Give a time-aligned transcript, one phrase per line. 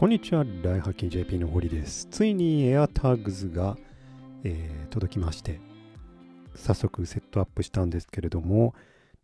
[0.00, 2.08] こんにちは、ライハッキン JP の堀です。
[2.10, 3.76] ついに AirTags が、
[4.44, 5.60] えー届きまして、
[6.54, 8.74] 早速セットアップしたんですけれども、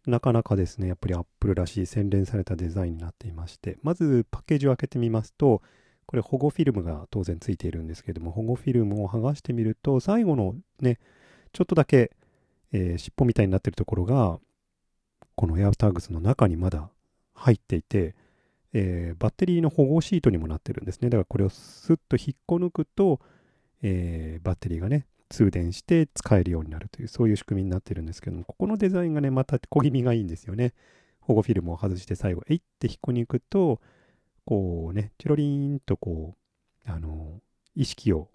[0.07, 5.63] なかなかですね、やっぱり Apple らしい洗練されたデザインになっていまして、まずパッケージを開けてみますと、
[6.05, 10.99] これ保護フィルムが当然ついているんですけれども、保護フィルムを剥がしてみると、最後のね、
[11.55, 12.11] ちょっとだけ、
[12.73, 14.39] えー尻尾みたいになっているところが、
[15.37, 16.91] この AirTags の中にまだ
[17.33, 18.15] 入っていて、
[18.79, 21.09] えーバッテリーの保護シートにもなってるんですね。
[21.09, 23.21] だからこれをスッと引っこ抜くと、
[23.83, 30.75] えーバッテリーがね、通電して使えるようになるという、そういう仕組みになってるんですけども、ここのデザインがね、また小気味がいいんですよね。
[31.21, 33.81] 保護フィルムを外して最後、えいって引っこに行くと、
[34.45, 36.37] こうね、チロリーンとこ
[36.87, 37.41] う、あの、
[37.75, 38.29] 意識を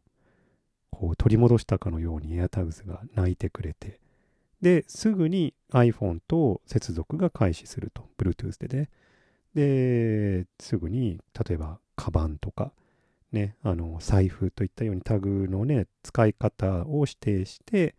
[0.89, 3.99] こう取り戻したかのように AirTags が泣いてくれて、
[4.61, 8.89] で、すぐに iPhone と接続が開始すると、Bluetooth でね。
[9.55, 12.73] で、すぐに、例えば、カバンとか、
[13.31, 17.95] ね、あの、財布といったようにタグのね、使い方を指定して、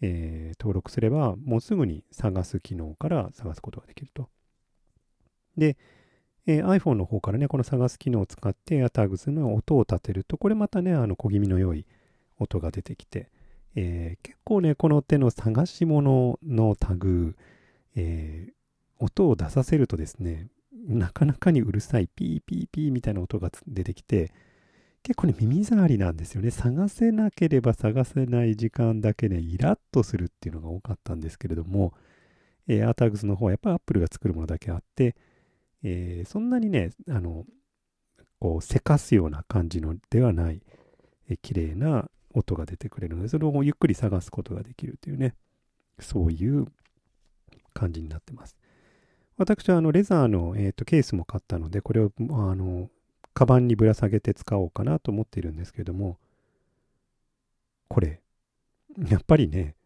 [0.00, 4.28] えー登録すれば、もうすぐに探す機能から探すことができると。
[5.56, 5.76] で、
[6.46, 11.86] えー iPhone の方からね、この探す機能を使って AirTags の音を立てると、これまたね、あの、小気味の良い
[12.38, 13.30] 音が出てきて、
[13.74, 17.36] えー結構ね、この手の探し物のタグ、
[17.96, 18.52] えー
[19.00, 20.48] 音を出させるとですね、
[20.88, 24.32] なかなかにうるさいピーピーピーみたいな音が出てきて、
[25.02, 26.50] 結構ね、耳障りなんですよね。
[26.50, 31.92] 探せなければ探せない時間だけね、イラッとするっていうのが多かったんですけれども、
[32.66, 35.14] えー、AirTags の方はやっぱり Apple が作るものだけあって、
[35.82, 37.44] えーそんなにね、あの、
[38.40, 40.62] こう、せかすような感じのではない、
[41.28, 45.34] えー綺麗な音が出てくれるので、それをゆっくり探すことができるというね、
[46.00, 46.66] そういう
[47.72, 48.56] 感じになってます。
[49.38, 52.90] 私はあのレザーの、えーとケースも買ったので、これをあの
[53.34, 56.18] カバンにぶら下げて使おうかなと思っているんですけれども、
[57.88, 58.20] これ、
[59.08, 59.76] やっぱりね、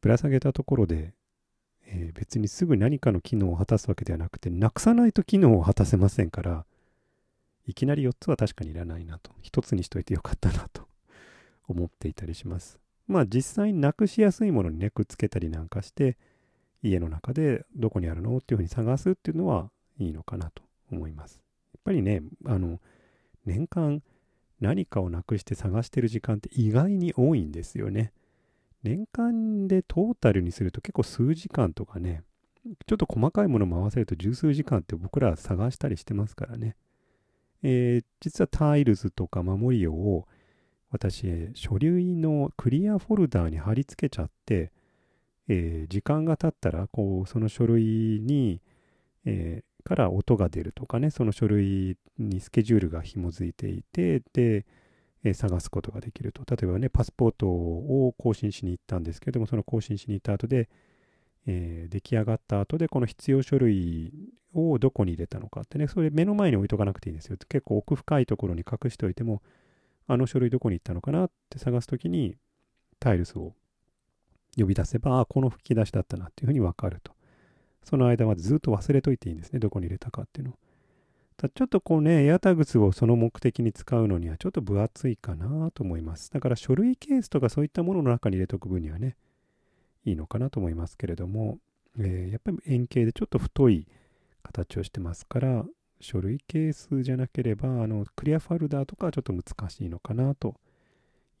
[0.00, 1.12] ぶら下げたところで、
[1.86, 6.64] えー別にすぐ何かの機能を果たすわけではなくて、なくさないと機能を果たせませんから、
[7.66, 10.86] いきなり4つは確かにいらないなと、1つにしといてよかったなと
[11.66, 12.78] 思っていたりします。
[13.08, 16.16] まあ実際になくしやすいものにね、くっつけたりなんかして、
[16.84, 20.62] 家の中でどこにあるのっていうふうに探すっていうのはいいのかなと
[20.92, 21.42] 思います。
[21.72, 22.80] やっぱりね、あの、
[23.44, 24.02] 年間
[24.60, 28.12] 何かをなくして探してる時間って意外に多いんですよね。
[28.82, 32.22] 年間でトータルにすると結構数時間とかね、
[32.86, 36.76] ちょっと細かいものも合わせると十数時間って僕ら探したりしてますからね。
[37.62, 40.26] えー実はタイルズとかマモリオを
[40.90, 44.70] 私、書類のクリアフォルダーに貼り付けちゃって、
[45.48, 48.60] えー時間が経ったら、こう、その書類に、
[49.24, 54.64] えーから音が出るとかね、その書類にスケジュールが紐づいていて、で、
[55.24, 56.42] えー探すことができると。
[56.48, 60.68] 例えばね、パスポートを更新しに行ったんですけども、その更新しに行った後で、
[61.46, 64.12] えー出来上がった後で、この必要書類
[64.54, 67.36] をどこに入れたのかってね、それ目の前に置いとかなくていいんですよ。
[67.48, 69.42] 結構奥深いところに隠しておいても、
[70.06, 72.36] あの書類どこに行ったのかなって探すときに、
[73.00, 73.54] タイルスを
[74.56, 77.12] 呼び出せば、あ、この吹き出しだったなっていうふうにわかると。
[77.82, 79.58] その間はずっと忘れといていいんですね。
[79.58, 80.58] どこに入れたかっていうのを。
[81.36, 86.30] ただちょっとこうね、AirTags をその目的に使うのにはちょっと分厚いかなと思います。
[86.30, 89.16] だから書類ケースとかそういったものの中に入れておく分にはね、
[90.04, 91.58] いいのかなと思いますけれども、
[91.98, 93.86] えーやっぱり円形でちょっと太い
[94.42, 95.64] 形をしてますから、
[96.00, 100.54] 書類ケースじゃなければ、あの、クリアフォルダーとかはちょっと難しいのかなと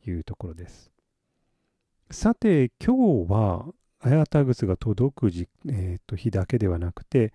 [0.06, 0.93] いうところです。
[2.10, 3.66] さて、今日は
[4.02, 7.32] AirTags が届くじ、えーと日だけではなくて、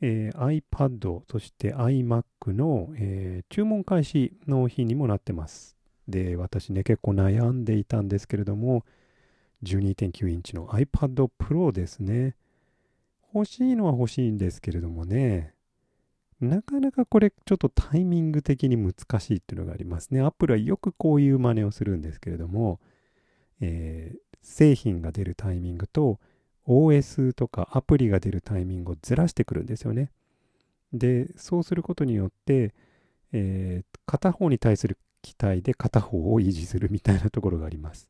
[0.00, 5.76] えー iPad、そして iMac の、えー注文開始の日にもなってます。
[6.06, 8.84] で、私ね、結構悩んでいたんですけれども、
[9.64, 12.36] 12.9インチの iPad Pro ですね。
[13.34, 15.54] 欲しいのは欲しいんですけれどもね、
[16.40, 20.20] なかなかこれちょっとタイミング的に難しいっていうのがありますね。
[20.20, 22.80] Apple はよくこういう真似をするんですけれども、
[23.60, 26.18] えー製品が出るタイミングと
[26.66, 30.10] OS とかアプリが出るタイミングをずらしてくるんですよね。
[30.94, 32.74] で、そうすることによって、
[33.32, 38.08] えー片方に対する期待で片方を維持するみたいなところがあります。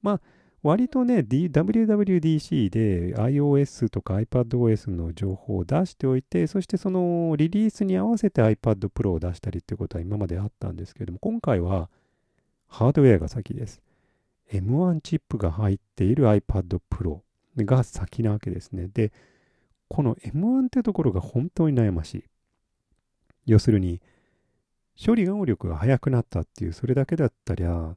[0.00, 0.20] まあ、
[0.62, 11.90] 割とね、D、WWDC で iOS とか iPadOS の情報を出しておいて、そしてそのリリースに合わせて iPad Pro を出したりっていうことは今まであったんですけれども、今回は
[12.68, 13.82] ハードウェアが先です。
[14.50, 17.20] M1 チップが入っている iPad Pro
[17.56, 18.88] が先なわけですね。
[18.88, 19.12] で、
[19.88, 22.24] この M1 ってところが本当に悩ましい。
[23.46, 24.00] 要するに、
[25.02, 27.96] 処理能力が速くなったっていう、それだけだったりゃ、ま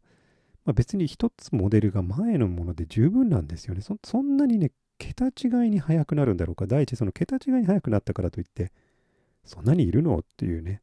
[0.67, 3.81] あ、別に一つモデルが前のもので十分なんですよね。
[3.81, 6.67] そそんなにね、桁違いに速くなるんだろうか。
[6.67, 8.71] 第一、その桁違いに速くなったからといって、
[9.43, 10.19] そんなにいるの？
[10.19, 10.81] っていうね。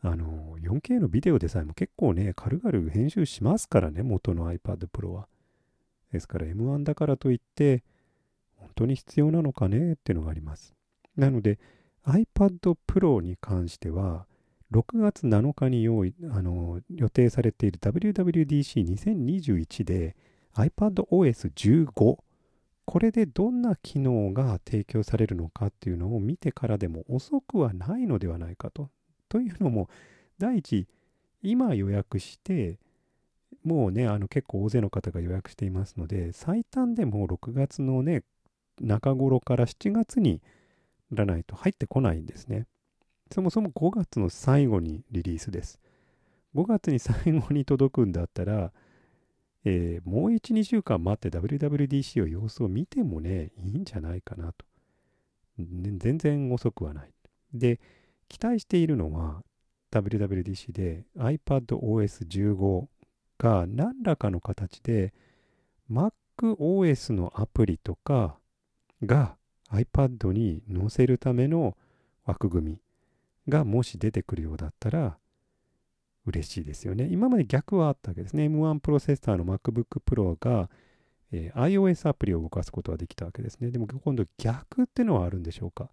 [0.00, 5.28] あの、4K のビデオでさえも結構ね、軽々編集しますからね、元の iPad Pro は。
[6.12, 7.82] ですから M1 だからといって、
[8.56, 10.74] 本当に必要なのかねっていうのがあります。
[11.16, 11.58] なので
[12.06, 14.26] iPad Pro に関しては、
[14.72, 20.14] 6月7日に用意あの予定されている WWDC2021 で
[20.54, 22.18] iPadOS15
[22.84, 28.90] これでどんな機能が提供されるのかっていうのを見てからでも遅くはないのではないかと
[29.28, 29.88] というのも、
[30.38, 30.86] 第一、
[31.42, 32.78] 今予約して、
[33.64, 38.22] もうね、あの結構大勢の方が予約していますので、最短でも6月のね、
[38.80, 40.40] 中頃から7月に
[41.10, 42.66] ならないと入ってこないんですね。
[43.32, 45.78] そもそも5月の最後にリリースです。
[46.54, 48.72] 5月に最後に届くんだったら、
[49.64, 54.64] えー、もう1、2週間待って WWDC を様子を見てもね、いいんじゃないかなと。
[55.58, 57.10] 全然遅くはない。
[57.52, 57.80] で、
[58.28, 59.42] 期待しているのは
[59.90, 62.86] WWDC で iPadOS15
[63.38, 65.14] が何らかの形で
[65.90, 68.38] MacOS のアプリとか
[69.04, 69.36] が
[69.70, 71.76] iPad に載せるための
[72.24, 72.80] 枠組み
[73.48, 75.18] がもし出てくるようだったら
[76.26, 77.08] 嬉しいですよね。
[77.10, 78.46] 今まで逆はあったわけですね。
[78.46, 80.68] M1 プロセッサーの MacBook Pro が、
[81.32, 83.70] えー、iOS アプリを動かすことができたわけですね。
[83.70, 85.88] でも今度逆っていうのはあるんでしょうか？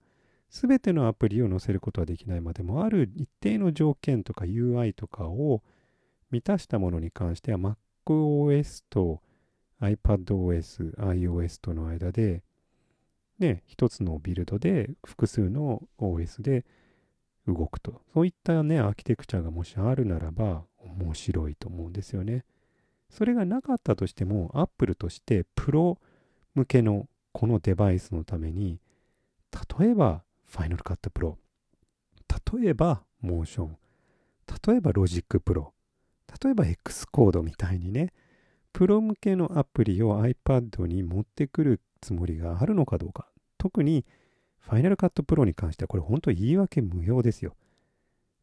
[0.55, 5.61] すべてのアプリを載せることはできないまでも、ある一定の条件とか UI とかを
[6.31, 9.21] 満たしたものに関しては MacOS と
[9.81, 12.41] iPadOS、iOS との間で、
[13.37, 16.63] ね、一つのビルドで複数の OS で
[17.45, 18.01] 動くと。
[18.13, 22.45] そういったね、アーキテクチャがもしあるならば面白いと思うんですよね。
[23.09, 25.99] それがなかったとしても、Apple としてプロ
[26.53, 28.79] 向けのこのデバイスのために、
[29.79, 31.37] 例えば Final Cut Pro。
[32.53, 33.77] 例えば、 Motion。
[34.67, 35.73] 例えば、 Logic Pro。
[36.43, 38.13] 例えば、X コードみたいにね、
[38.73, 43.27] プロ向けのアプリを iPad に持ってくるつもりがあるのかどうか。
[43.57, 44.05] 特に、
[44.59, 47.55] Final Cut Pro に関しては、これ本当言い訳無用ですよ。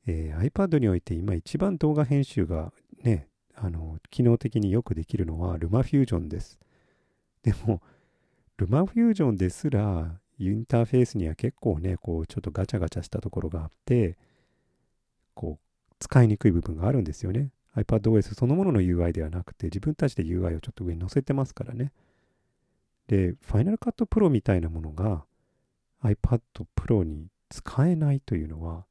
[0.06, 2.72] えー、iPad において今一番動画編集が
[3.02, 6.58] ね、あの、機能的によくできるのは LumaFusion です。
[7.43, 7.82] でも、
[8.58, 14.16] LumaFusion ですらインターフェースには結構ね、こう、ちょっとガチャガチャしたところがあって、
[15.34, 17.50] こう、使いにくい部分があるんですよね。
[17.76, 21.92] iPadOS そのものの UI ではなくて、自分たちで UI をちょっと上に載せてますからね。
[23.06, 25.24] で、Final Cut Pro みたいなものが
[26.02, 26.40] iPad
[26.76, 28.84] Pro に使えないというのは、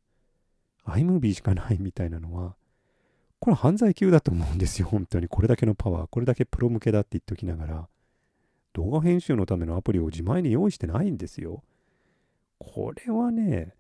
[0.86, 2.56] iMovie しかないみたいなのは、
[3.40, 5.28] これ犯罪級だと思うんですよ、本当に。
[5.28, 7.90] これだけのパワー、これだけプロ向けだって言っておきながら。
[8.74, 11.64] 動画編集のためのアプリを自前に用意してないんですよ。
[12.58, 13.74] これはね、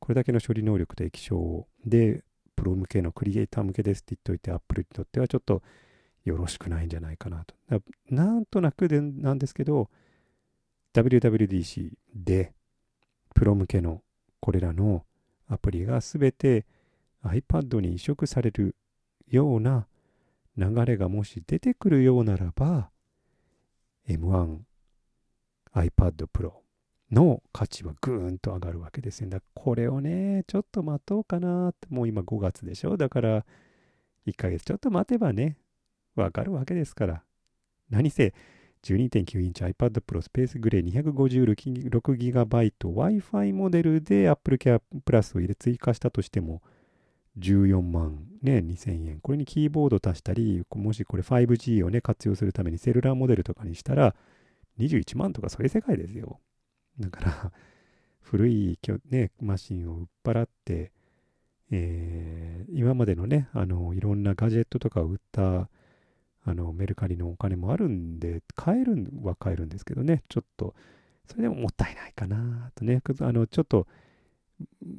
[0.00, 2.24] これだけの処理能力と液晶で、
[2.56, 5.62] プロ向けのクリエイター向けですって言っておいて、アップルにとってはちょっと
[6.24, 7.54] よろしくないんじゃないかなと。
[8.10, 9.88] なんとなくでなんですけど、
[10.94, 12.52] WWDC で、
[13.34, 14.02] プロ向けの
[14.40, 15.04] これらの
[15.46, 16.66] アプリがすべて
[17.24, 18.74] iPad に移植される
[19.28, 19.86] ような
[20.56, 22.90] 流れがもし出てくるようならば、
[24.08, 24.58] M1
[25.74, 26.52] iPad Pro
[27.10, 29.28] の価値はぐーんと上がるわけですよ。
[29.28, 32.96] だからこれをね、ちょっと待とうかなって、もう今5月でしょ。
[32.96, 33.46] だから
[34.26, 35.56] 1ヶ月ちょっと待てばね、
[36.14, 37.22] わかるわけですから。
[37.90, 38.34] 何せ、
[38.82, 46.62] 12.9インチ iPad Pro スペースグレー 256GB Wi-Fi モデルで Apple Care Plus を入れ追加したとしても
[47.38, 49.20] 14万ね、2000円。
[49.20, 54.14] これにキーボード足したり、もしこれ 5G をね、活用するためにセルラーモデルとかにしたら、
[54.78, 56.40] 21万とかそういう世界ですよ。
[57.00, 57.52] だから
[58.20, 58.78] 古い、
[59.10, 60.92] ね、マシンを売っ払って、
[61.70, 65.68] えー、今までのね、あの、いろんなガジェットとかを売った、
[66.44, 70.74] あの、メルカリのお金もあるんで、買えるは買えるんですけどね、ちょっと、
[71.26, 73.86] それでももったいないかなとね、あの、ちょっと、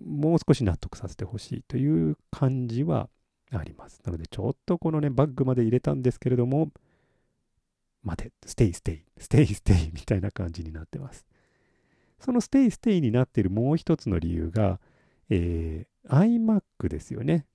[0.06, 3.10] もう少し納得させてほしいという感じは
[3.52, 4.02] あります。
[4.06, 6.72] なので、ちょっとこのね、バッグまで入れたんですけれども、
[8.04, 11.26] 待て、ステイ、ステイ、ステイ、ステイみたいな感じになってます。
[12.20, 14.80] そのステイ、ステイになっているもう一つの理由が、
[15.30, 17.46] えー、iMac ですよね。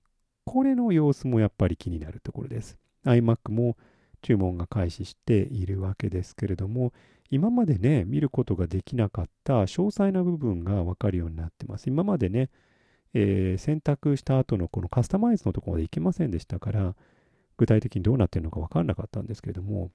[0.45, 2.77] これの様子もやっぱり気になるところです。
[3.05, 3.77] iMac も
[4.21, 6.93] 注文が開始しているわけですけれども、
[7.31, 11.87] 今までね、見ることができなかった詳細な部分がわかるようになってます。
[11.87, 12.49] 今までね、
[13.13, 16.95] えー、選択した後のこのカスタマイズのところまでいけませんでしたから、
[17.57, 19.91] 具体的にどうなってるのか分からなかったんですけれども、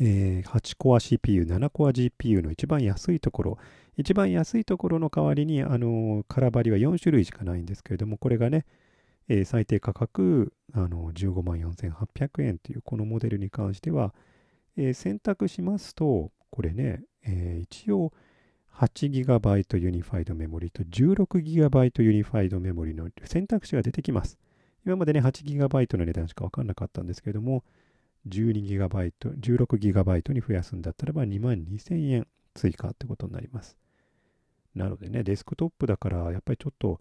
[0.00, 3.58] えー、8コア CPU、7コア GPU の一番安いところ、
[3.96, 8.64] 一番安いところの代わりに、あのー、空張りは4種類しかないんですけれども、これがね、
[9.28, 14.14] えー、最低価格、あのー、15万4800円というこのモデルに関しては、
[14.76, 18.12] えー、選択しますと、これね、えー、一応
[18.74, 24.38] 8GB ユニファイドメモリと 16GB ユニファイドメモリの選択肢が出てきます。
[24.84, 27.64] 今までね、8GB の値段しか分かんなかったんですけれども、
[28.28, 33.76] 12GB、16GB に増やすんだったらば2万2000円追加ってことになります。
[34.74, 37.00] なのでね、デスクトップだから、やっぱりちょっと、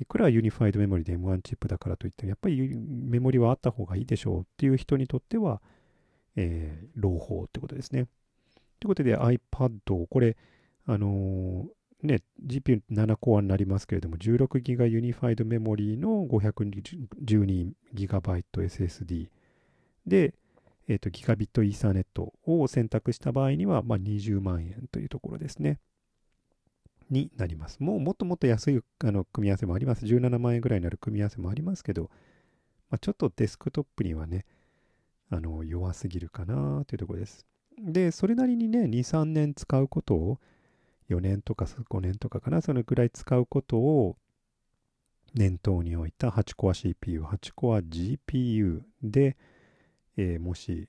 [0.00, 5.60] いくらユニファイドメモリで M1 チップだからといっても、やっぱりメモリはあった方がいいでしょうっていう人にとっては、
[6.40, 8.06] えー、朗報ってことですね。
[8.78, 10.36] ということで iPad これ、
[10.86, 17.74] あのー、ね、GPU7 コアになりますけれども、16GB ユニファイドメモリーの 512GB
[18.52, 19.28] SSD
[20.06, 20.34] で、
[20.86, 25.80] えーと、ギガビットイーサーネットを選択した場合には、まあ、20万円というところですね。
[27.10, 27.80] になります。
[27.80, 30.04] もうもっともっと安いあの組み合わせもあります。
[30.04, 32.10] 17万円ぐらいになる組み合わせもありますけど、
[32.90, 34.44] まあ、ちょっとデスクトップにはね、
[35.30, 37.46] あの弱すぎるかなというところです。
[37.78, 40.40] で、それなりにね、2、3年使うことを、
[41.08, 44.16] 4年とか5年とかかな、そのぐらい使うことを
[45.34, 49.36] 念頭に置いた8コア CPU、8コア GPU で、
[50.16, 50.88] えー、もし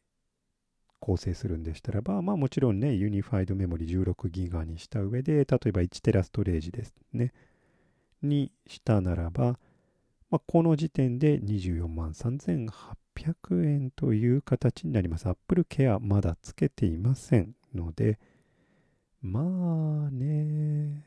[1.00, 7.34] 構成するんでしたらば、まあもちろんね、ユニファイドメモリ16ギガにした上で、例えば1テラストレージですね、
[8.22, 9.58] にしたならば、
[10.30, 12.72] まあ、この時点で24万3800
[13.20, 15.28] 600円という形になります。
[15.28, 18.18] Apple Care まだつけていませんので、
[19.22, 21.06] まあね、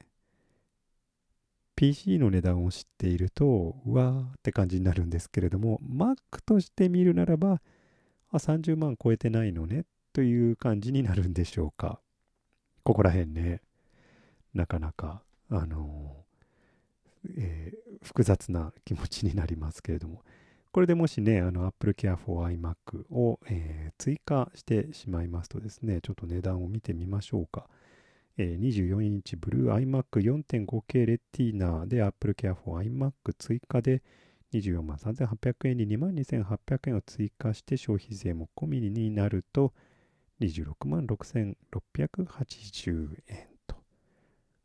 [1.75, 7.61] PC の値段を知っていると、うわーって感じになるんですけれども、Mac として見るならば、
[8.31, 12.01] あ、30万超えてないのねという感じになるんでしょうか。
[12.85, 13.63] ここら辺ね、
[14.55, 16.17] なかなか、あの
[17.39, 20.23] えー、複雑な気持ちになりますけれども、
[20.73, 27.69] これでもしね、あの Apple Care for iMac を、えー、追加してしまいますとですね、ちょっと値段を見てみましょうか。
[28.39, 34.03] えー、24インチブルー iMac4.5K レティーナで Apple Care for iMac 追加で
[34.55, 39.75] 24万3800円に2万2800円を追加して消費税も込みになると
[40.41, 43.77] 26万6680円と。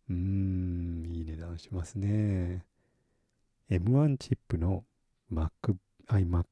[0.09, 2.63] うーん、いい値段しますね。
[3.69, 4.85] M1 チップの
[5.29, 5.75] MacBook、
[6.09, 6.45] iMac、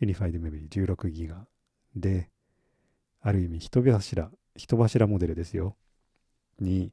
[0.00, 1.46] ユニファイドメモリ16ギガ
[1.96, 2.30] で、
[3.20, 5.76] ある意味人柱、人柱モデルですよ。
[6.60, 6.92] に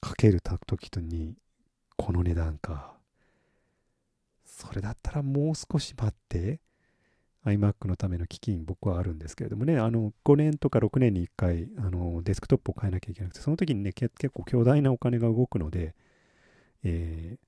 [0.00, 1.36] かける時とに、
[1.96, 2.94] この値段か。
[4.44, 6.60] それだったらもう少し待って、
[7.44, 15.94] iMac のための基金僕はあるんですけれどもね、あの5年とか6年に1回あのデスクトップを変えなきゃいけなくて、その時にね、結構巨大なお金が動くので、
[16.82, 17.38] えー、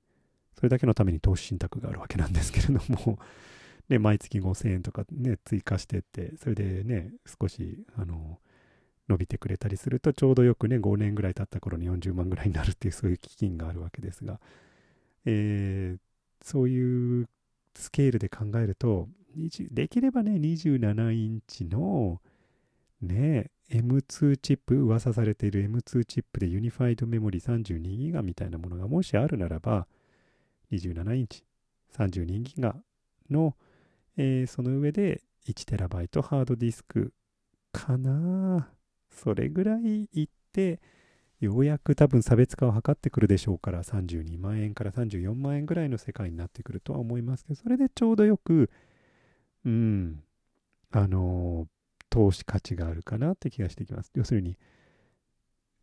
[0.56, 3.18] それだけのために投資信託があるわけなんですけれども、
[3.88, 8.40] ね、毎月5000円とかね、追加してって、それでね、少し、あの、
[9.08, 14.40] 伸びてくれたりすると、ちょうどよくね、5年ぐらい経った頃に40万ぐらいになるっていう、そういう基金があるわけですが、
[15.24, 16.00] えー、
[16.42, 17.28] そういう
[17.74, 19.08] スケールで考えると、
[19.70, 22.20] できればね、27インチの、
[23.02, 29.86] ね、M2 チップ、噂されている M2 チップでユニファイドメモリ32ギガみたいなものがもしあるならば、
[30.72, 31.44] 27インチ、
[31.96, 32.76] 32ギガ
[33.30, 33.56] の、
[34.16, 37.12] えー、その上で 1TB ハードディスク
[37.72, 38.68] かな。
[39.10, 40.80] それぐらいいって、
[41.40, 48.70] ようやく多分差別化を図ってくるでしょうから32万円から34万円ぐらいの世界になってくるとは思いますけどそれでちょうどよく
[49.66, 50.22] うん
[50.92, 51.66] あの
[52.08, 54.10] 投資価値があるかなって気がしてきます。
[54.14, 54.56] 要するに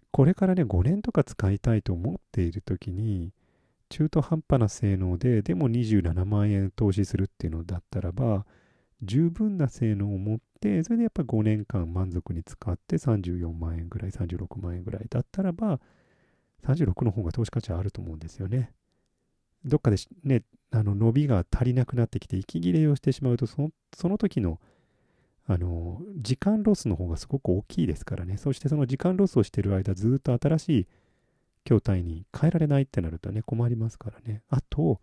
[0.10, 3.32] これからね5年とか使いたいと思っている時に
[3.94, 8.44] 中途半端な性能ででも27万円投資するっていうのだったらば
[9.04, 15.80] 十分な性能を持って、それでやっぱ5年間満足に使って34万円ぐらい、36万円ぐらいだったらば、
[16.66, 18.72] 36の方が投資価値はあると思うんですよね。
[19.66, 24.60] どっかでね、あの伸びが足りなくなってきて、息切れをしてしまうと、そのその時の
[25.46, 28.38] あの時間ロスの方がすごく大きいですからね。
[28.38, 30.88] そしてその時間ロスをしてる間、ずっと新しい
[31.64, 34.44] 筐体に変えられないってなるとね、困りますからね。
[34.50, 35.00] あと、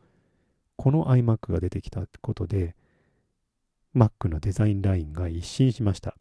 [0.76, 2.74] この iMac が出てきたことで、
[3.94, 6.16] Mac のデザインラインが一新しました。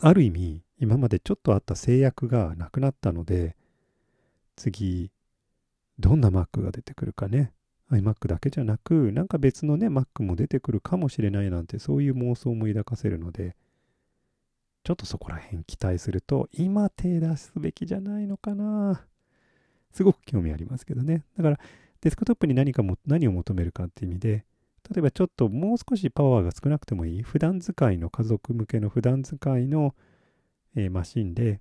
[0.00, 3.56] ある意味、今までちょっとあった制約がなくなったので、
[4.56, 5.10] 次、
[5.98, 7.52] どんな Mac が出てくるかね。
[7.90, 13.56] iMac だけじゃなく、なんか別のね、Mac も出てくるかもしれないなんて、そういう妄想も抱かせるので、
[14.84, 19.02] ちょっとそこら辺期待すると、今手出すべきじゃないのかな。
[19.92, 21.24] すごく興味ありますけどね。
[21.38, 21.58] だから、
[22.02, 24.44] デスクトップに何かも、何を求めるかっていう意味で、
[24.90, 29.94] 例えばちょっともう少しパワーが少なくてもいい、普段使いの家族向けの普段使いの、
[30.76, 31.60] えー、マシンで、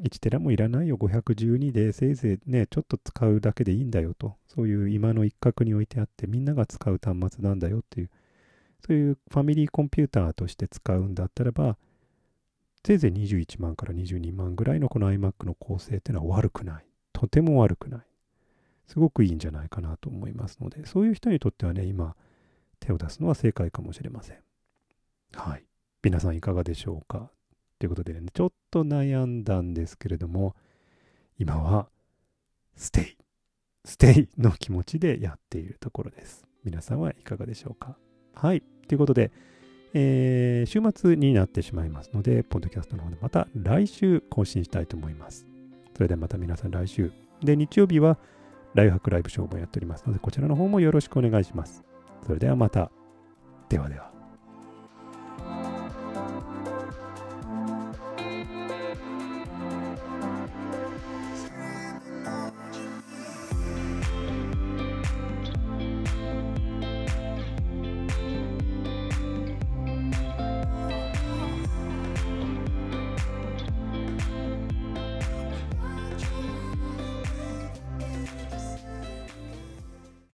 [0.00, 8.10] 1テラもいらないよ、512で、せいぜいね、ちょっと使うだけでいいんだよと、そういう今の一角に置いてあって、みんなが使う端末なんだよっていう、
[8.86, 11.76] そういうファミリーコンピューターとして使うんだったらば、
[12.86, 16.86] せいぜい21万から22万ぐらいのこの iMac の構成っていうのは悪くない。
[17.14, 18.00] とても悪くない。
[18.86, 22.14] すごくいいんじゃないかなと思いますので、そういう人にとってはね、今、
[22.80, 24.38] 手を出すのは正解かもしれません。
[25.32, 25.64] はい。
[26.02, 27.30] 皆さんいかがでしょうか？
[27.78, 30.54] ということでね、ちょっと悩んだんですけれども、
[31.38, 31.88] 今は、
[32.76, 33.16] ステイ、
[33.86, 36.44] ステイの気持ちでやっているところです。
[36.64, 37.96] 皆さんはいかがでしょうか？
[38.34, 38.62] はい。
[38.86, 39.32] ということで、
[39.94, 45.46] えー、週末になってしまいますので、ポッドキャストの方でまた来週更新したいと思います。
[45.94, 47.12] それではまた皆さん来週。
[47.42, 48.18] で、日曜日は
[48.74, 51.84] ライフハックライブショーもやっておりますので、こちらの方もよろしくお願いします。
[52.26, 52.90] それではまた。
[53.68, 54.13] ではでは。